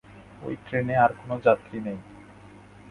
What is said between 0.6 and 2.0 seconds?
ট্রেনে আর কোনো যাত্রী নেই।